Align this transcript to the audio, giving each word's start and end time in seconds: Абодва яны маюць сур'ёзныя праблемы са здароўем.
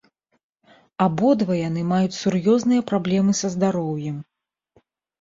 Абодва 1.07 1.53
яны 1.69 1.85
маюць 1.93 2.17
сур'ёзныя 2.23 2.81
праблемы 2.91 3.31
са 3.45 3.55
здароўем. 3.61 4.21